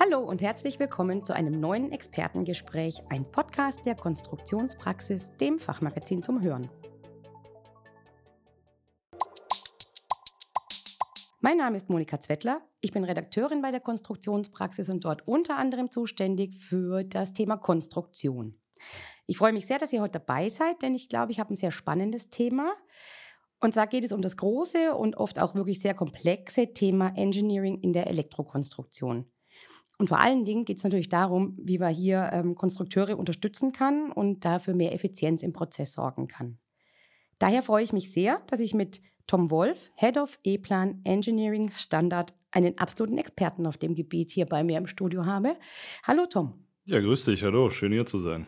[0.00, 6.40] Hallo und herzlich willkommen zu einem neuen Expertengespräch, ein Podcast der Konstruktionspraxis, dem Fachmagazin zum
[6.40, 6.70] Hören.
[11.40, 12.62] Mein Name ist Monika Zwettler.
[12.80, 18.56] Ich bin Redakteurin bei der Konstruktionspraxis und dort unter anderem zuständig für das Thema Konstruktion.
[19.26, 21.56] Ich freue mich sehr, dass ihr heute dabei seid, denn ich glaube, ich habe ein
[21.56, 22.72] sehr spannendes Thema.
[23.58, 27.80] Und zwar geht es um das große und oft auch wirklich sehr komplexe Thema Engineering
[27.80, 29.28] in der Elektrokonstruktion.
[29.98, 34.12] Und vor allen Dingen geht es natürlich darum, wie man hier ähm, Konstrukteure unterstützen kann
[34.12, 36.58] und dafür mehr Effizienz im Prozess sorgen kann.
[37.40, 42.32] Daher freue ich mich sehr, dass ich mit Tom Wolf, Head of E-Plan Engineering Standard,
[42.50, 45.56] einen absoluten Experten auf dem Gebiet hier bei mir im Studio habe.
[46.04, 46.54] Hallo Tom.
[46.86, 47.42] Ja, grüß dich.
[47.42, 48.46] Hallo, schön hier zu sein.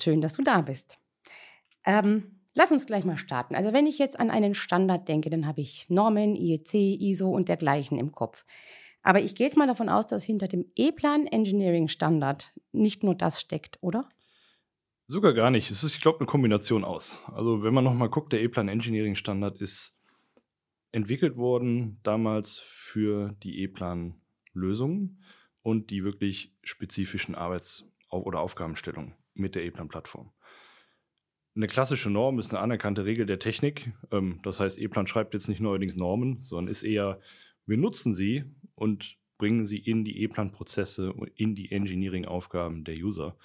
[0.00, 0.98] Schön, dass du da bist.
[1.84, 3.56] Ähm, lass uns gleich mal starten.
[3.56, 7.48] Also wenn ich jetzt an einen Standard denke, dann habe ich Normen, IEC, ISO und
[7.48, 8.44] dergleichen im Kopf.
[9.02, 13.14] Aber ich gehe jetzt mal davon aus, dass hinter dem E-Plan Engineering Standard nicht nur
[13.14, 14.08] das steckt, oder?
[15.08, 15.70] Sogar gar nicht.
[15.70, 17.18] Es ist, ich glaube, eine Kombination aus.
[17.26, 19.96] Also wenn man nochmal guckt, der E-Plan Engineering Standard ist
[20.92, 24.14] entwickelt worden damals für die E-Plan
[24.52, 25.22] Lösungen
[25.62, 30.30] und die wirklich spezifischen Arbeits- oder Aufgabenstellungen mit der E-Plan-Plattform.
[31.54, 33.92] Eine klassische Norm ist eine anerkannte Regel der Technik.
[34.10, 37.20] Ähm, das heißt, E-Plan schreibt jetzt nicht neuerdings Normen, sondern ist eher,
[37.66, 43.36] wir nutzen sie und bringen sie in die E-Plan-Prozesse, in die Engineering-Aufgaben der User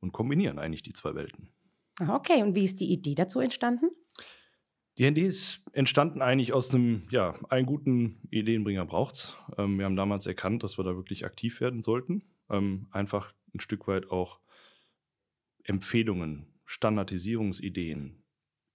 [0.00, 1.48] und kombinieren eigentlich die zwei Welten.
[2.08, 3.90] Okay, und wie ist die Idee dazu entstanden?
[4.98, 9.36] Die Idee ist entstanden eigentlich aus einem, ja, einen guten Ideenbringer braucht's.
[9.58, 12.22] Ähm, wir haben damals erkannt, dass wir da wirklich aktiv werden sollten.
[12.48, 14.40] Ähm, einfach ein Stück weit auch
[15.64, 18.22] Empfehlungen, Standardisierungsideen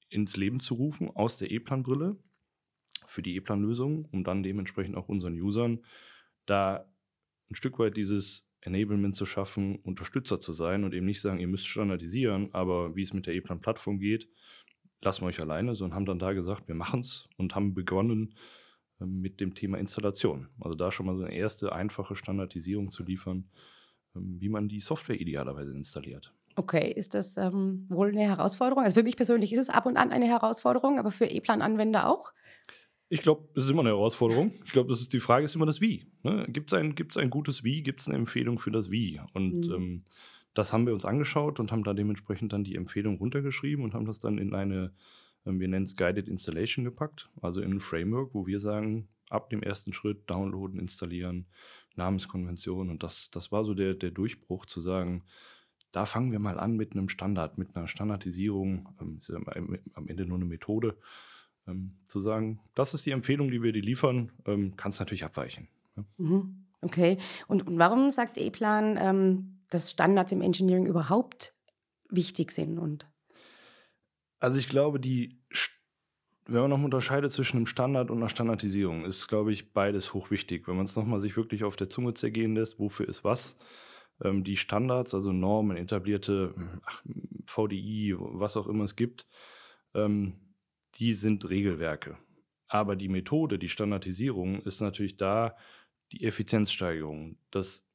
[0.09, 2.17] ins Leben zu rufen aus der E-Plan-Brille
[3.12, 5.84] für die E-Plan-Lösung, um dann dementsprechend auch unseren Usern
[6.45, 6.86] da
[7.50, 11.48] ein Stück weit dieses Enablement zu schaffen, Unterstützer zu sein und eben nicht sagen, ihr
[11.48, 14.30] müsst standardisieren, aber wie es mit der E-Plan-Plattform geht,
[15.02, 18.36] lassen wir euch alleine, sondern haben dann da gesagt, wir machen es und haben begonnen
[19.02, 20.48] ähm, mit dem Thema Installation.
[20.60, 23.50] Also da schon mal so eine erste einfache Standardisierung zu liefern,
[24.16, 26.33] ähm, wie man die Software idealerweise installiert.
[26.55, 28.83] Okay, ist das ähm, wohl eine Herausforderung?
[28.83, 32.33] Also für mich persönlich ist es ab und an eine Herausforderung, aber für E-Plan-Anwender auch?
[33.11, 34.54] Ich glaube, es ist immer eine Herausforderung.
[34.64, 36.05] Ich glaube, die Frage ist immer das Wie.
[36.23, 36.45] Ne?
[36.48, 37.83] Gibt es ein, gibt's ein gutes Wie?
[37.83, 39.20] Gibt es eine Empfehlung für das Wie?
[39.33, 39.73] Und mhm.
[39.73, 40.04] ähm,
[40.54, 44.05] das haben wir uns angeschaut und haben da dementsprechend dann die Empfehlung runtergeschrieben und haben
[44.05, 44.94] das dann in eine,
[45.45, 49.50] ähm, wir nennen es Guided Installation gepackt, also in ein Framework, wo wir sagen, ab
[49.50, 51.48] dem ersten Schritt downloaden, installieren,
[51.98, 52.89] Namenskonvention.
[52.89, 55.26] Und das, das war so der, der Durchbruch zu sagen,
[55.92, 59.36] da fangen wir mal an mit einem Standard, mit einer Standardisierung, ähm, ist ja
[59.95, 60.95] am Ende nur eine Methode,
[61.67, 65.23] ähm, zu sagen, das ist die Empfehlung, die wir dir liefern, ähm, kann es natürlich
[65.23, 65.67] abweichen.
[65.95, 66.05] Ja.
[66.17, 66.66] Mhm.
[66.83, 71.54] Okay, und, und, warum sagt E-Plan, ähm, dass Standards im Engineering überhaupt
[72.10, 72.80] wichtig sind?
[72.80, 73.08] Und
[74.39, 75.39] also ich glaube, die,
[76.45, 80.67] wenn man noch unterscheidet zwischen einem Standard und einer Standardisierung, ist, glaube ich, beides hochwichtig.
[80.67, 83.55] Wenn man es nochmal sich wirklich auf der Zunge zergehen lässt, wofür ist was,
[84.23, 86.55] ähm, die Standards, also Normen, etablierte
[86.86, 87.04] ach,
[87.45, 89.27] VDI, was auch immer es gibt,
[89.94, 90.33] ähm,
[90.95, 92.17] die sind Regelwerke.
[92.67, 95.55] Aber die Methode, die Standardisierung ist natürlich da
[96.11, 97.85] die Effizienzsteigerung, das,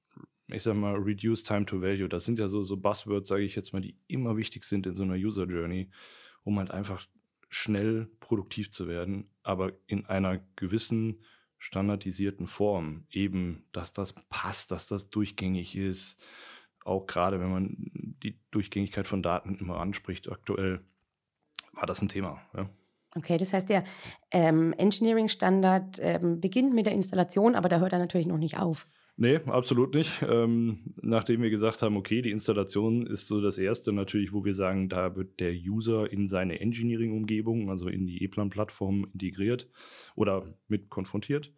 [0.48, 2.08] ich sag mal, Reduce Time to Value.
[2.08, 4.94] Das sind ja so, so Buzzwords, sage ich jetzt mal, die immer wichtig sind in
[4.94, 5.90] so einer User Journey,
[6.44, 7.06] um halt einfach
[7.48, 11.22] schnell produktiv zu werden, aber in einer gewissen
[11.58, 13.06] standardisierten Form.
[13.10, 16.20] Eben, dass das passt, dass das durchgängig ist.
[16.84, 17.74] Auch gerade wenn man
[18.22, 20.84] die Durchgängigkeit von Daten immer anspricht, aktuell
[21.72, 22.40] war das ein Thema.
[22.54, 22.70] Ja.
[23.16, 23.84] Okay, das heißt, der
[24.30, 28.86] ähm, Engineering-Standard ähm, beginnt mit der Installation, aber da hört er natürlich noch nicht auf.
[29.18, 30.22] Nee, absolut nicht.
[30.28, 34.52] Ähm, nachdem wir gesagt haben, okay, die Installation ist so das Erste natürlich, wo wir
[34.52, 39.70] sagen, da wird der User in seine Engineering-Umgebung, also in die E-Plan-Plattform integriert
[40.16, 41.50] oder mit konfrontiert,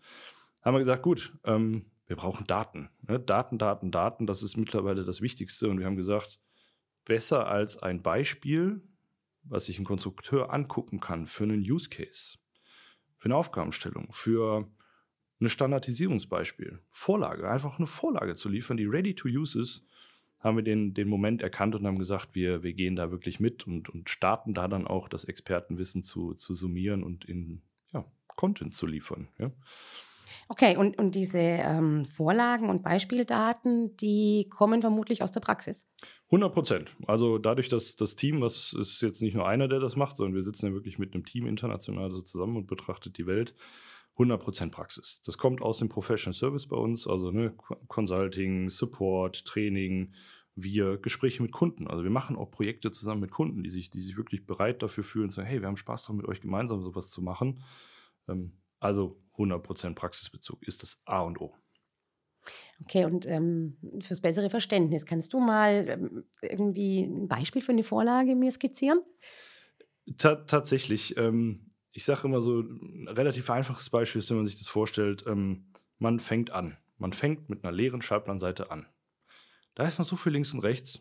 [0.62, 2.90] haben wir gesagt, gut, ähm, wir brauchen Daten.
[3.08, 3.18] Ne?
[3.18, 5.68] Daten, Daten, Daten, das ist mittlerweile das Wichtigste.
[5.68, 6.38] Und wir haben gesagt,
[7.04, 8.82] besser als ein Beispiel,
[9.48, 12.38] was sich ein Konstrukteur angucken kann für einen Use Case,
[13.16, 14.70] für eine Aufgabenstellung, für
[15.40, 19.84] ein Standardisierungsbeispiel, Vorlage, einfach eine Vorlage zu liefern, die ready to use ist,
[20.40, 23.66] haben wir den, den Moment erkannt und haben gesagt, wir, wir gehen da wirklich mit
[23.66, 27.62] und, und starten da dann auch das Expertenwissen zu, zu summieren und in
[27.92, 29.28] ja, Content zu liefern.
[29.38, 29.50] Ja.
[30.48, 35.86] Okay, und, und diese ähm, Vorlagen und Beispieldaten, die kommen vermutlich aus der Praxis?
[36.26, 36.96] 100 Prozent.
[37.06, 40.34] Also dadurch, dass das Team, was ist jetzt nicht nur einer, der das macht, sondern
[40.34, 43.54] wir sitzen ja wirklich mit einem Team international so zusammen und betrachtet die Welt
[44.18, 45.22] 100% Praxis.
[45.24, 47.54] Das kommt aus dem Professional Service bei uns, also ne,
[47.86, 50.12] Consulting, Support, Training,
[50.62, 51.86] wir Gespräche mit Kunden.
[51.86, 55.04] Also wir machen auch Projekte zusammen mit Kunden, die sich, die sich wirklich bereit dafür
[55.04, 57.62] fühlen, zu sagen, hey, wir haben Spaß daran, mit euch gemeinsam sowas zu machen.
[58.28, 61.54] Ähm, also 100% Praxisbezug ist das A und O.
[62.84, 67.84] Okay, und ähm, fürs bessere Verständnis, kannst du mal ähm, irgendwie ein Beispiel für eine
[67.84, 69.00] Vorlage mir skizzieren?
[70.16, 71.16] Ta tatsächlich.
[71.16, 75.24] Ähm, ich sage immer so, ein relativ einfaches Beispiel ist, wenn man sich das vorstellt,
[75.26, 76.76] ähm, man fängt an.
[76.96, 78.86] Man fängt mit einer leeren Schallplanseite an.
[79.74, 81.00] Da ist noch so viel links und rechts.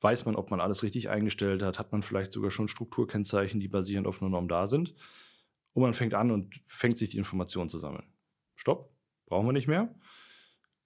[0.00, 1.78] Weiß man, ob man alles richtig eingestellt hat?
[1.78, 4.94] Hat man vielleicht sogar schon Strukturkennzeichen, die basierend auf einer Norm da sind?
[5.72, 8.06] Und man fängt an und fängt sich die Informationen zu sammeln.
[8.54, 8.94] Stopp,
[9.26, 9.94] brauchen wir nicht mehr.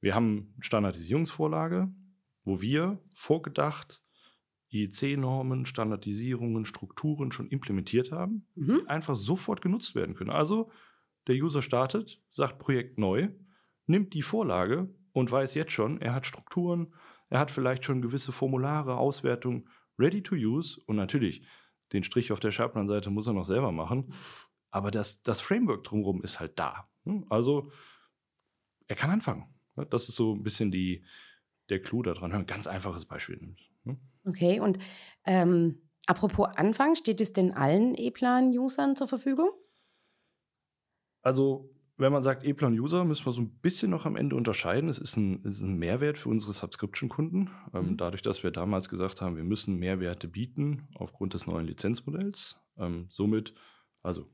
[0.00, 1.92] Wir haben Standardisierungsvorlage,
[2.44, 4.02] wo wir vorgedacht
[4.70, 8.80] IEC-Normen, Standardisierungen, Strukturen schon implementiert haben, mhm.
[8.82, 10.30] die einfach sofort genutzt werden können.
[10.30, 10.70] Also
[11.26, 13.28] der User startet, sagt Projekt neu,
[13.86, 16.94] nimmt die Vorlage und weiß jetzt schon, er hat Strukturen,
[17.28, 19.68] er hat vielleicht schon gewisse Formulare, Auswertungen
[19.98, 21.46] ready to use und natürlich
[21.92, 24.12] den Strich auf der Sharpline-Seite muss er noch selber machen,
[24.76, 26.86] aber das, das Framework drumherum ist halt da.
[27.30, 27.72] Also
[28.88, 29.46] er kann anfangen.
[29.88, 31.02] Das ist so ein bisschen die,
[31.70, 33.98] der Clou daran, ein ganz einfaches Beispiel nimmt.
[34.26, 34.78] Okay, und
[35.24, 39.48] ähm, apropos Anfang, steht es denn allen E-Plan-Usern zur Verfügung?
[41.22, 44.90] Also, wenn man sagt E-Plan-User, müssen wir so ein bisschen noch am Ende unterscheiden.
[44.90, 47.48] Es ist ein, es ist ein Mehrwert für unsere Subscription-Kunden.
[47.72, 47.96] Ähm, mhm.
[47.96, 52.60] Dadurch, dass wir damals gesagt haben, wir müssen Mehrwerte bieten aufgrund des neuen Lizenzmodells.
[52.76, 53.54] Ähm, somit,
[54.02, 54.28] also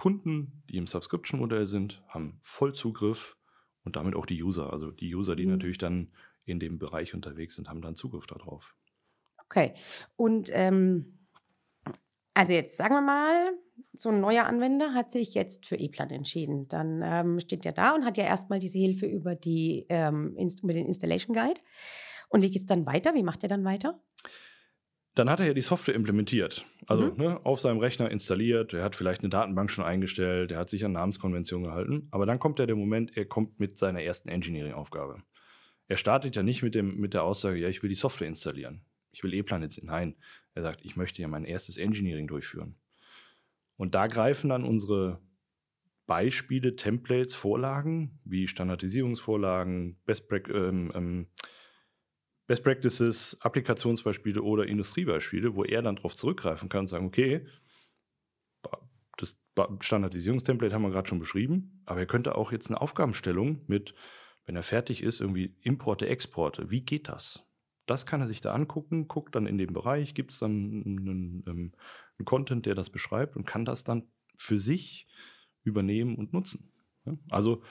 [0.00, 3.36] Kunden, die im Subscription-Modell sind, haben Vollzugriff
[3.84, 4.72] und damit auch die User.
[4.72, 5.52] Also die User, die mhm.
[5.52, 6.10] natürlich dann
[6.46, 8.74] in dem Bereich unterwegs sind, haben dann Zugriff darauf.
[9.44, 9.74] Okay.
[10.16, 11.18] Und ähm,
[12.32, 13.52] also jetzt sagen wir mal,
[13.92, 16.66] so ein neuer Anwender hat sich jetzt für E-Plan entschieden.
[16.68, 20.72] Dann ähm, steht er da und hat ja erstmal diese Hilfe über, die, ähm, über
[20.72, 21.60] den Installation Guide.
[22.30, 23.12] Und wie geht es dann weiter?
[23.12, 24.00] Wie macht er dann weiter?
[25.14, 26.66] Dann hat er ja die Software implementiert.
[26.86, 27.16] Also mhm.
[27.16, 30.84] ne, auf seinem Rechner installiert, er hat vielleicht eine Datenbank schon eingestellt, er hat sich
[30.84, 32.08] an Namenskonventionen gehalten.
[32.10, 35.22] Aber dann kommt ja der Moment, er kommt mit seiner ersten Engineering-Aufgabe.
[35.88, 38.84] Er startet ja nicht mit, dem, mit der Aussage, ja, ich will die Software installieren.
[39.12, 39.82] Ich will E-Plan jetzt.
[39.82, 40.14] Nein,
[40.54, 42.76] er sagt, ich möchte ja mein erstes Engineering durchführen.
[43.76, 45.20] Und da greifen dann unsere
[46.06, 51.26] Beispiele, Templates, Vorlagen wie Standardisierungsvorlagen, Best, ähm, ähm,
[52.50, 57.46] Best Practices, Applikationsbeispiele oder Industriebeispiele, wo er dann darauf zurückgreifen kann und sagen, okay,
[59.16, 59.38] das
[59.78, 63.94] Standardisierungstemplate haben wir gerade schon beschrieben, aber er könnte auch jetzt eine Aufgabenstellung mit
[64.46, 66.70] wenn er fertig ist, irgendwie Importe, Exporte.
[66.70, 67.46] Wie geht das?
[67.86, 70.98] Das kann er sich da angucken, guckt dann in dem Bereich, gibt es dann einen,
[70.98, 71.44] einen,
[72.18, 75.06] einen, Content, der das beschreibt und kann das dann für sich
[75.62, 76.72] übernehmen und nutzen.
[77.30, 77.62] Also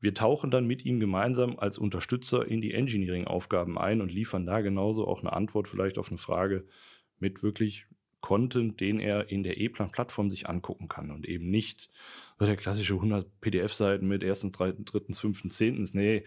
[0.00, 4.60] wir tauchen dann mit ihm gemeinsam als Unterstützer in die Engineering-Aufgaben ein und liefern da
[4.60, 6.66] genauso auch eine Antwort vielleicht auf eine Frage
[7.18, 7.86] mit wirklich
[8.20, 11.90] Content, den er in der E-Plan-Plattform sich angucken kann und eben nicht
[12.40, 15.88] der klassische 100 PDF-Seiten mit ersten, dritten, fünften, zehnten.
[15.92, 16.24] Nee,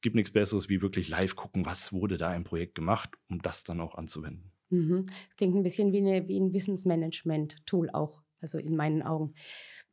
[0.00, 3.62] gibt nichts Besseres wie wirklich live gucken, was wurde da im Projekt gemacht, um das
[3.62, 4.52] dann auch anzuwenden.
[4.70, 5.04] Mhm.
[5.36, 9.34] Klingt ein bisschen wie, eine, wie ein Wissensmanagement-Tool auch, also in meinen Augen.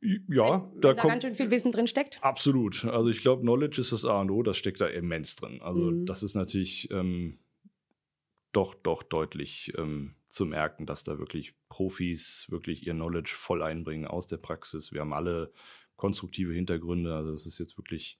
[0.02, 2.22] Ja, da, da kommt ganz schön viel Wissen drin steckt.
[2.22, 2.84] Absolut.
[2.86, 5.60] Also ich glaube, Knowledge ist das A und O, das steckt da immens drin.
[5.60, 6.06] Also mhm.
[6.06, 7.38] das ist natürlich ähm,
[8.52, 14.06] doch, doch deutlich ähm, zu merken, dass da wirklich Profis wirklich ihr Knowledge voll einbringen
[14.06, 14.92] aus der Praxis.
[14.92, 15.52] Wir haben alle
[15.96, 17.14] konstruktive Hintergründe.
[17.14, 18.18] Also es ist jetzt wirklich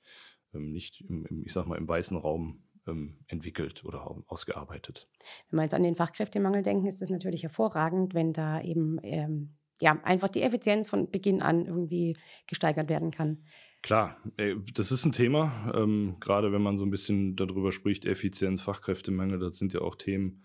[0.52, 5.08] ähm, nicht, im, im, ich sag mal, im weißen Raum ähm, entwickelt oder ausgearbeitet.
[5.48, 9.56] Wenn wir jetzt an den Fachkräftemangel denken, ist das natürlich hervorragend, wenn da eben ähm,
[9.80, 13.44] ja, einfach die Effizienz von Beginn an irgendwie gesteigert werden kann.
[13.82, 14.18] Klar,
[14.74, 19.38] das ist ein Thema, ähm, gerade wenn man so ein bisschen darüber spricht, Effizienz, Fachkräftemangel,
[19.38, 20.44] das sind ja auch Themen.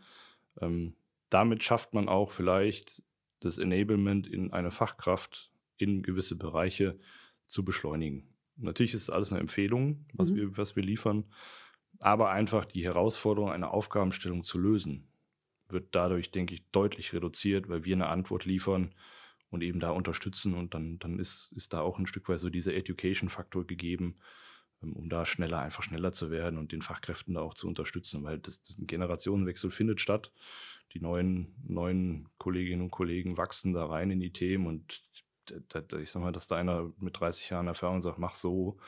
[0.61, 0.95] Ähm,
[1.29, 3.03] damit schafft man auch vielleicht
[3.41, 6.97] das Enablement in eine Fachkraft in gewisse Bereiche
[7.45, 8.33] zu beschleunigen.
[8.55, 10.35] Natürlich ist es alles eine Empfehlung, was, mhm.
[10.35, 11.25] wir, was wir liefern,
[11.99, 15.07] aber einfach die Herausforderung, eine Aufgabenstellung zu lösen,
[15.67, 18.95] wird dadurch, denke ich, deutlich reduziert, weil wir eine Antwort liefern,
[19.49, 20.53] und eben da unterstützen.
[20.53, 24.15] Und dann, dann ist, ist da auch ein Stück weit so dieser Education-Faktor gegeben,
[24.83, 28.23] ähm, um da schneller, einfach schneller zu werden und den Fachkräften da auch zu unterstützen,
[28.23, 30.31] weil das, das ein Generationenwechsel findet statt.
[30.93, 35.03] Die neuen, neuen Kolleginnen und Kollegen wachsen da rein in die Themen und
[35.99, 38.79] ich sag mal, dass da einer mit 30 Jahren Erfahrung sagt, mach so,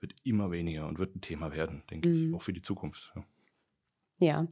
[0.00, 2.28] wird immer weniger und wird ein Thema werden, denke mhm.
[2.28, 3.12] ich, auch für die Zukunft.
[3.14, 3.24] Ja.
[4.20, 4.46] Ja,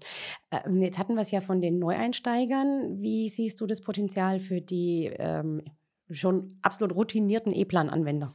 [0.51, 3.01] ähm, jetzt hatten wir es ja von den Neueinsteigern.
[3.01, 5.63] Wie siehst du das Potenzial für die ähm,
[6.11, 8.35] schon absolut routinierten E-Plan-Anwender.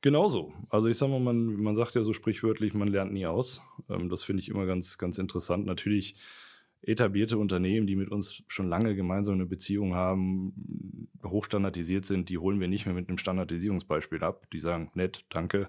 [0.00, 0.52] Genauso.
[0.68, 3.62] Also ich sage mal, man, man sagt ja so sprichwörtlich, man lernt nie aus.
[3.88, 5.66] Ähm, das finde ich immer ganz, ganz interessant.
[5.66, 6.16] Natürlich
[6.82, 12.60] etablierte Unternehmen, die mit uns schon lange gemeinsam eine Beziehung haben, hochstandardisiert sind, die holen
[12.60, 14.46] wir nicht mehr mit einem Standardisierungsbeispiel ab.
[14.52, 15.68] Die sagen, nett, danke.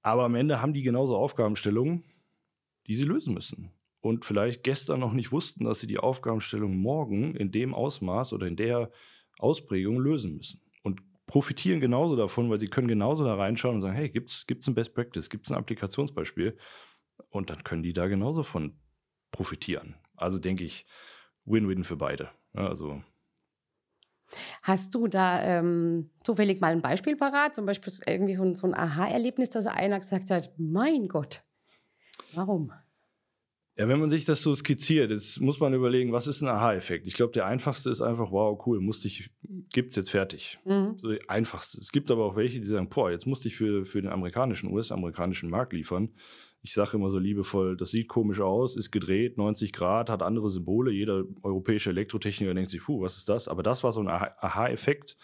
[0.00, 2.04] Aber am Ende haben die genauso Aufgabenstellungen,
[2.86, 3.75] die sie lösen müssen.
[4.06, 8.46] Und vielleicht gestern noch nicht wussten, dass sie die Aufgabenstellung morgen in dem Ausmaß oder
[8.46, 8.90] in der
[9.38, 10.60] Ausprägung lösen müssen
[11.26, 14.74] profitieren genauso davon, weil sie können genauso da reinschauen und sagen, hey, gibt es ein
[14.74, 16.56] Best Practice, gibt es ein Applikationsbeispiel?
[17.30, 18.78] Und dann können die da genauso von
[19.32, 19.96] profitieren.
[20.16, 20.86] Also denke ich,
[21.44, 22.30] Win-Win für beide.
[22.54, 23.02] Ja, also
[24.62, 27.54] Hast du da ähm, zufällig mal ein Beispiel parat?
[27.54, 31.44] Zum Beispiel irgendwie so ein, so ein Aha-Erlebnis, dass einer gesagt hat, mein Gott,
[32.34, 32.72] warum?
[33.78, 37.06] Ja, wenn man sich das so skizziert, jetzt muss man überlegen, was ist ein Aha-Effekt?
[37.06, 39.28] Ich glaube, der einfachste ist einfach, wow, cool, musste ich,
[39.70, 40.58] gibt's jetzt fertig.
[40.64, 40.94] Mhm.
[40.96, 41.78] So der einfachste.
[41.78, 44.72] Es gibt aber auch welche, die sagen, boah, jetzt musste ich für, für den amerikanischen,
[44.72, 46.08] US-amerikanischen Markt liefern.
[46.62, 50.48] Ich sage immer so liebevoll, das sieht komisch aus, ist gedreht, 90 Grad, hat andere
[50.48, 50.90] Symbole.
[50.90, 53.46] Jeder europäische Elektrotechniker denkt sich, puh, was ist das?
[53.46, 55.18] Aber das war so ein Aha-Effekt,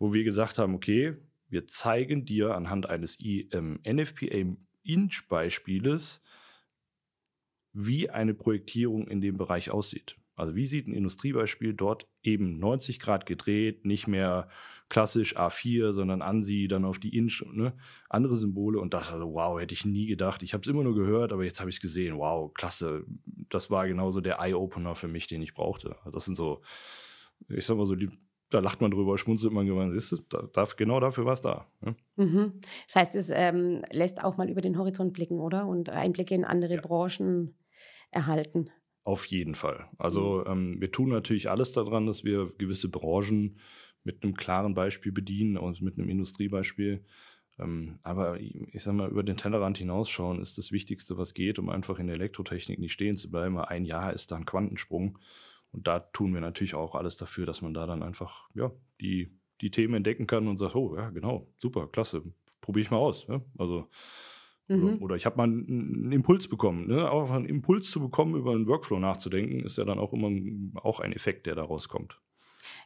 [0.00, 1.14] wo wir gesagt haben, okay,
[1.48, 6.22] wir zeigen dir anhand eines ähm, NFPA-Inch-Beispieles,
[7.72, 10.16] wie eine Projektierung in dem Bereich aussieht.
[10.36, 14.48] Also wie sieht ein Industriebeispiel dort eben 90 Grad gedreht, nicht mehr
[14.88, 17.74] klassisch A4, sondern ANSI, dann auf die Inch, ne?
[18.08, 20.42] andere Symbole und das, also wow, hätte ich nie gedacht.
[20.42, 22.18] Ich habe es immer nur gehört, aber jetzt habe ich es gesehen.
[22.18, 23.04] Wow, klasse.
[23.50, 25.96] Das war genauso der Eye-Opener für mich, den ich brauchte.
[26.04, 26.62] Also das sind so,
[27.48, 28.08] ich sag mal so, die,
[28.50, 31.66] da lacht man drüber, schmunzelt man gemeint, ist da, genau dafür war es da.
[31.80, 31.96] Ne?
[32.16, 32.52] Mhm.
[32.86, 35.66] Das heißt, es ähm, lässt auch mal über den Horizont blicken, oder?
[35.66, 36.80] Und Einblicke in andere ja.
[36.80, 37.54] Branchen
[38.10, 38.70] erhalten.
[39.04, 39.88] Auf jeden Fall.
[39.98, 40.52] Also mhm.
[40.52, 43.58] ähm, wir tun natürlich alles daran, dass wir gewisse Branchen
[44.04, 47.04] mit einem klaren Beispiel bedienen und mit einem Industriebeispiel.
[47.58, 51.68] Ähm, aber ich sag mal, über den Tellerrand hinausschauen ist das Wichtigste, was geht, um
[51.68, 53.58] einfach in der Elektrotechnik nicht stehen zu bleiben.
[53.58, 55.18] Ein Jahr ist da ein Quantensprung.
[55.72, 58.70] Und da tun wir natürlich auch alles dafür, dass man da dann einfach ja,
[59.00, 62.22] die, die Themen entdecken kann und sagt, oh ja, genau, super, klasse,
[62.60, 63.26] probiere ich mal aus.
[63.26, 63.40] Ja?
[63.58, 63.88] Also
[64.68, 64.84] Mhm.
[64.84, 66.86] Oder, oder, ich habe mal einen, Impuls bekommen.
[66.86, 67.10] Ne?
[67.10, 70.72] Auch einen Impuls zu bekommen, über einen Workflow nachzudenken, ist ja dann auch immer ein,
[70.82, 72.20] auch ein Effekt, der daraus kommt.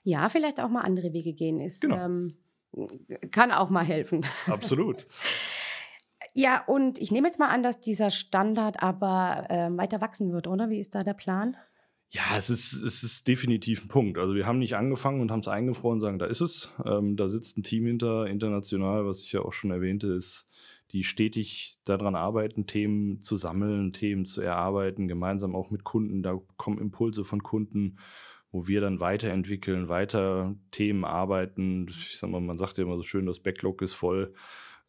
[0.04, 1.80] Ja, vielleicht auch mal andere Wege gehen ist.
[1.80, 1.96] Genau.
[1.96, 2.28] Ähm,
[3.32, 4.24] kann auch mal helfen.
[4.46, 5.06] Absolut.
[6.34, 10.46] ja, und ich nehme jetzt mal an, dass dieser Standard aber äh, weiter wachsen wird,
[10.46, 10.70] oder?
[10.70, 11.56] Wie ist da der Plan?
[12.14, 14.18] Ja, es ist, es ist definitiv ein Punkt.
[14.18, 16.70] Also wir haben nicht angefangen und haben es eingefroren und sagen, da ist es.
[16.84, 20.46] Ähm, da sitzt ein Team hinter, international, was ich ja auch schon erwähnte, ist
[20.92, 26.22] die stetig daran arbeiten, Themen zu sammeln, Themen zu erarbeiten, gemeinsam auch mit Kunden.
[26.22, 27.96] Da kommen Impulse von Kunden,
[28.50, 31.88] wo wir dann weiterentwickeln, weiter Themen arbeiten.
[31.88, 34.34] Ich sag mal, man sagt ja immer so schön, das Backlog ist voll.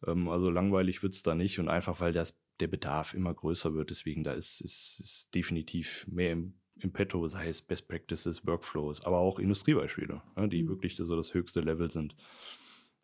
[0.06, 3.72] Ähm, also langweilig wird es da nicht und einfach, weil das, der Bedarf immer größer
[3.72, 3.88] wird.
[3.88, 9.18] Deswegen, da ist, ist definitiv mehr im, im Petto, sei es Best Practices, Workflows, aber
[9.18, 10.68] auch Industriebeispiele, die mhm.
[10.68, 12.14] wirklich so das höchste Level sind.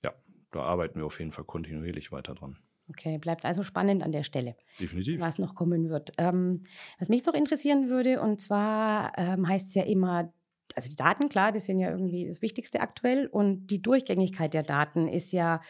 [0.03, 0.13] Ja,
[0.51, 2.59] da arbeiten wir auf jeden Fall kontinuierlich weiter dran.
[2.89, 4.57] Okay, bleibt also spannend an der Stelle.
[4.81, 5.21] Definitiv.
[5.21, 6.11] Was noch kommen wird.
[6.19, 6.65] Ähm,
[6.99, 10.33] was mich noch interessieren würde, und zwar ähm, heißt es ja immer,
[10.75, 14.65] also die Daten, klar, das sind ja irgendwie das Wichtigste aktuell und die Durchgängigkeit der
[14.65, 15.63] Daten ist ja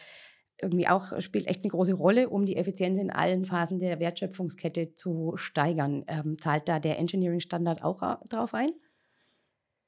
[0.61, 4.93] irgendwie auch, spielt echt eine große Rolle, um die Effizienz in allen Phasen der Wertschöpfungskette
[4.93, 6.03] zu steigern.
[6.07, 8.71] Ähm, zahlt da der Engineering-Standard auch äh, drauf ein?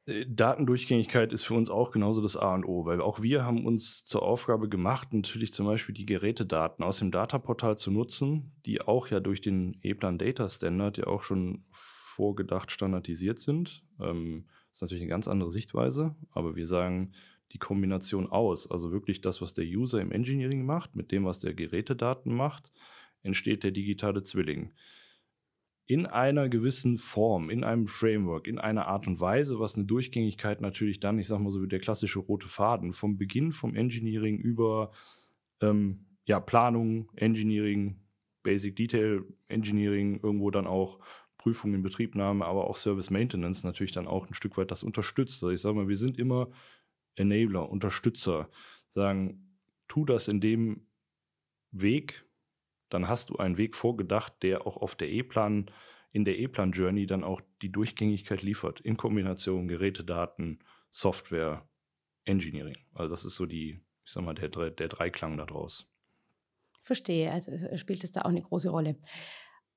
[0.05, 3.65] Äh, Datendurchgängigkeit ist für uns auch genauso das A und O, weil auch wir haben
[3.65, 8.81] uns zur Aufgabe gemacht, natürlich zum Beispiel die Gerätedaten aus dem Dataportal zu nutzen, die
[8.81, 13.83] auch ja durch den E-Plan Data Standard ja auch schon vorgedacht standardisiert sind.
[13.99, 17.13] Ähm, das ist natürlich eine ganz andere Sichtweise, aber wir sagen
[17.53, 21.39] die Kombination aus, also wirklich das, was der User im Engineering macht, mit dem, was
[21.39, 22.71] der Gerätedaten macht,
[23.21, 24.73] entsteht der digitale Zwilling
[25.85, 30.61] in einer gewissen Form, in einem Framework, in einer Art und Weise, was eine Durchgängigkeit
[30.61, 34.37] natürlich dann, ich sag mal so wie der klassische rote Faden, vom Beginn vom Engineering
[34.39, 34.91] über
[35.61, 37.99] ähm, ja, Planung, Engineering,
[38.43, 40.99] Basic Detail Engineering, irgendwo dann auch
[41.37, 45.43] Prüfung in Betriebnahme, aber auch Service Maintenance natürlich dann auch ein Stück weit das unterstützt.
[45.43, 46.47] Also ich sage mal, wir sind immer
[47.15, 48.49] Enabler, Unterstützer,
[48.89, 50.87] sagen, tu das in dem
[51.71, 52.25] Weg,
[52.89, 55.71] dann hast du einen Weg vorgedacht, der auch auf der E-Plan,
[56.11, 60.59] in der E-Plan-Journey dann auch die Durchgängigkeit liefert, in Kombination Gerätedaten,
[60.91, 61.67] Software,
[62.25, 62.77] Engineering.
[62.93, 65.87] Also das ist so die, ich sag mal, der, der Dreiklang daraus.
[66.83, 68.97] Verstehe, also spielt es da auch eine große Rolle.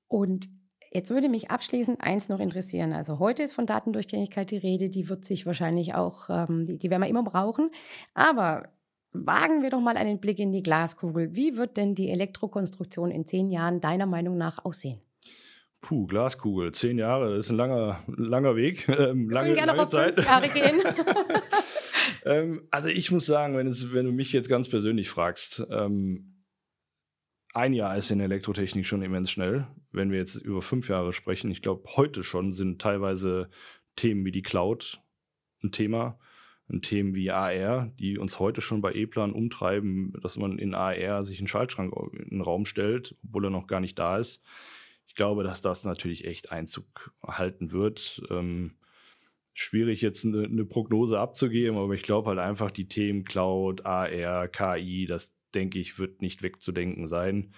[0.08, 0.48] Und
[0.96, 2.94] Jetzt würde mich abschließend eins noch interessieren.
[2.94, 6.88] Also heute ist von Datendurchgängigkeit die Rede, die wird sich wahrscheinlich auch, ähm, die, die
[6.88, 7.70] werden wir immer brauchen.
[8.14, 8.70] Aber
[9.12, 11.34] wagen wir doch mal einen Blick in die Glaskugel.
[11.34, 14.98] Wie wird denn die Elektrokonstruktion in zehn Jahren deiner Meinung nach aussehen?
[15.82, 18.88] Puh, Glaskugel, zehn Jahre, das ist ein langer, langer Weg.
[18.98, 20.14] Ähm, lange, gerne lange auf Zeit.
[20.14, 20.80] fünf Jahre gehen.
[22.24, 26.35] ähm, also ich muss sagen, wenn, es, wenn du mich jetzt ganz persönlich fragst, ähm,
[27.56, 29.66] ein Jahr ist in Elektrotechnik schon immens schnell.
[29.90, 33.48] Wenn wir jetzt über fünf Jahre sprechen, ich glaube, heute schon sind teilweise
[33.96, 35.00] Themen wie die Cloud
[35.64, 36.18] ein Thema.
[36.68, 41.22] Und Themen wie AR, die uns heute schon bei E-Plan umtreiben, dass man in AR
[41.22, 44.42] sich einen Schaltschrank in den Raum stellt, obwohl er noch gar nicht da ist.
[45.06, 48.20] Ich glaube, dass das natürlich echt Einzug halten wird.
[48.30, 48.74] Ähm,
[49.54, 54.48] schwierig jetzt eine, eine, Prognose abzugeben, aber ich glaube halt einfach die Themen Cloud, AR,
[54.48, 57.52] KI, das denke ich, wird nicht wegzudenken sein.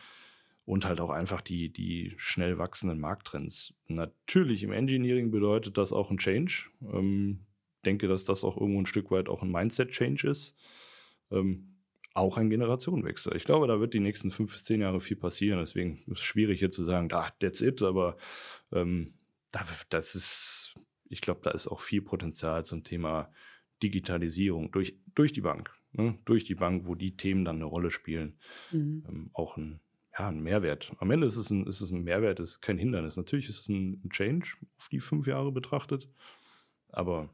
[0.64, 3.72] Und halt auch einfach die, die schnell wachsenden Markttrends.
[3.86, 6.66] Natürlich im Engineering bedeutet das auch ein Change.
[6.82, 7.46] Ähm,
[7.86, 10.54] denke, dass das auch irgendwo ein Stück weit auch ein Mindset-Change ist.
[11.30, 11.78] Ähm,
[12.12, 13.34] auch ein Generationenwechsel.
[13.36, 15.60] Ich glaube, da wird die nächsten fünf bis zehn Jahre viel passieren.
[15.60, 18.16] Deswegen ist es schwierig jetzt zu sagen, da, that's it, aber
[18.72, 19.14] ähm,
[19.88, 20.74] das ist,
[21.08, 23.32] ich glaube, da ist auch viel Potenzial zum Thema
[23.82, 27.90] Digitalisierung durch, durch die Bank ne, durch die Bank, wo die Themen dann eine Rolle
[27.90, 28.38] spielen,
[28.72, 29.04] mhm.
[29.08, 29.80] ähm, auch ein,
[30.18, 30.92] ja, ein Mehrwert.
[30.98, 33.16] Am Ende ist es ein, ist es ein Mehrwert, ist kein Hindernis.
[33.16, 36.08] Natürlich ist es ein Change auf die fünf Jahre betrachtet,
[36.88, 37.30] aber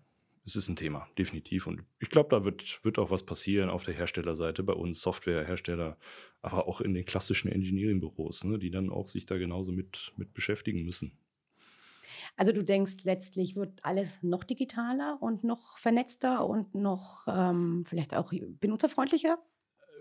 [0.47, 1.67] es ist ein Thema, definitiv.
[1.67, 5.97] Und ich glaube, da wird, wird auch was passieren auf der Herstellerseite, bei uns Softwarehersteller,
[6.43, 10.35] aber auch in den klassischen Engineering-Büros, ne, die dann auch sich da genauso mit, mit
[10.35, 11.13] beschäftigen müssen.
[12.37, 18.15] Also du denkst, letztlich wird alles noch digitaler und noch vernetzter und noch ähm, vielleicht
[18.15, 19.39] auch benutzerfreundlicher?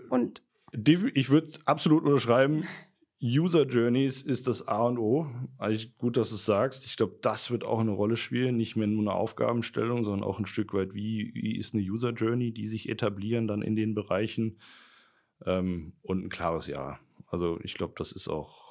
[0.10, 0.42] Und
[0.72, 2.66] ich würde absolut unterschreiben.
[3.24, 5.28] User Journeys ist das A und O.
[5.58, 6.86] Eigentlich gut, dass du es sagst.
[6.86, 8.58] Ich glaube, das wird auch eine Rolle spielen.
[8.58, 12.10] Nicht mehr nur eine Aufgabenstellung, sondern auch ein Stück weit, wie, wie ist eine User
[12.10, 14.60] Journey, die sich etablieren dann in den Bereichen.
[15.46, 17.00] Ähm, und ein klares Ja.
[17.28, 18.63] Also ich glaube, das ist auch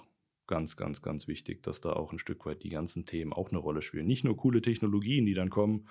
[0.47, 3.59] ganz, ganz, ganz wichtig, dass da auch ein Stück weit die ganzen Themen auch eine
[3.59, 4.07] Rolle spielen.
[4.07, 5.89] Nicht nur coole Technologien, die dann kommen,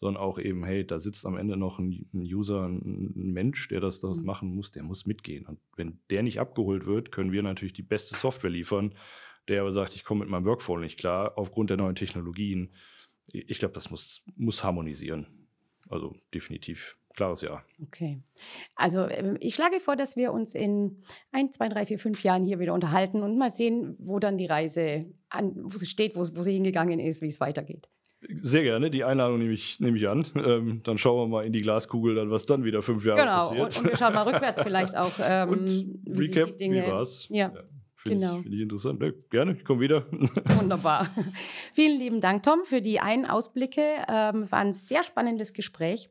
[0.00, 3.80] sondern auch eben, hey, da sitzt am Ende noch ein, User, ein, ein, Mensch, der
[3.80, 4.26] das, das mhm.
[4.26, 5.46] machen muss, der muss mitgehen.
[5.46, 8.94] Und wenn der nicht abgeholt wird, können wir natürlich die beste Software liefern,
[9.48, 12.74] der aber sagt, ich komme mit meinem Workflow nicht klar, aufgrund der neuen Technologien.
[13.32, 15.26] Ich glaube, das muss, muss harmonisieren.
[15.88, 17.62] Also definitiv klares Ja.
[17.82, 18.22] Okay.
[18.76, 21.02] Also ähm, ich schlage vor, dass wir uns in
[21.32, 24.46] ein, zwei, drei, vier, fünf Jahren hier wieder unterhalten und mal sehen, wo dann die
[24.46, 27.88] Reise an, wo sie steht, wo, wo sie hingegangen ist, wie es weitergeht.
[28.42, 30.24] Sehr gerne, die Einladung nehme ich, nehme ich an.
[30.34, 33.38] Ähm, dann schauen wir mal in die Glaskugel, dann was dann wieder fünf Jahre genau.
[33.38, 33.56] passiert.
[33.56, 36.90] Genau, und, und, wir schauen mal rückwärts vielleicht auch, ähm, und wie Recap, Dinge, wie
[36.90, 37.26] war's?
[37.30, 37.52] Ja.
[37.54, 37.62] ja.
[37.94, 38.36] Finde genau.
[38.36, 39.00] ich, find ich, interessant.
[39.00, 40.06] Ne, gerne, ich komme wieder.
[40.56, 41.08] Wunderbar.
[41.72, 43.82] Vielen lieben Dank, Tom, für die einen Ausblicke.
[44.08, 46.10] Ähm, war ein sehr spannendes Gespräch.